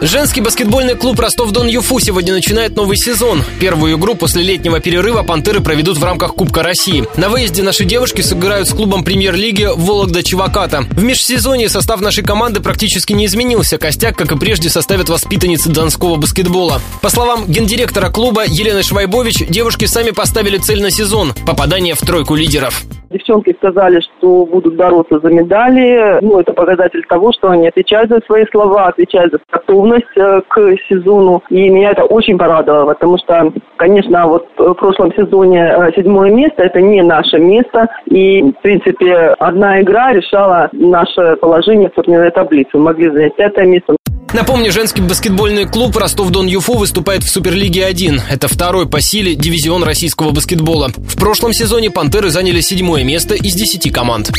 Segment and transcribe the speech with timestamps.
[0.00, 3.44] Женский баскетбольный клуб Ростов-Дон-Юфу сегодня начинает новый сезон.
[3.60, 7.04] Первую игру после летнего перерыва «Пантеры» проведут в рамках Кубка России.
[7.18, 10.86] На выезде наши девушки сыграют с клубом премьер-лиги Вологда Чеваката.
[10.90, 13.76] В межсезонье состав нашей команды практически не изменился.
[13.76, 16.80] Костяк, как и прежде, составят воспитанницы донского баскетбола.
[17.02, 22.36] По словам гендиректора клуба Елены Швайбович, девушки сами поставили цель на сезон– попадание в тройку
[22.36, 22.84] лидеров.
[23.10, 26.18] Девчонки сказали, что будут бороться за медали.
[26.22, 30.76] Ну, это показатель того, что они отвечают за свои слова, отвечают за готовность э, к
[30.88, 31.42] сезону.
[31.50, 36.62] И меня это очень порадовало, потому что, конечно, вот в прошлом сезоне э, седьмое место–
[36.64, 37.88] это не наше место.
[38.06, 42.70] И, в принципе, одна игра решала наше положение в турнирной таблице.
[42.74, 43.96] Мы могли занять пятое место.
[44.32, 48.22] Напомню, женский баскетбольный клуб Ростов-Дон-Юфу выступает в Суперлиге 1.
[48.30, 50.92] Это второй по силе дивизион российского баскетбола.
[50.96, 54.30] В прошлом сезоне «Пантеры» заняли седьмое место из десяти команд.